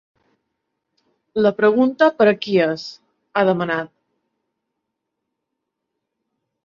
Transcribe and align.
“La 1.47 1.51
pregunta 1.59 2.07
per 2.21 2.27
a 2.31 2.33
qui 2.45 2.57
és?”, 2.69 2.85
ha 3.35 3.45
demanat. 3.51 3.93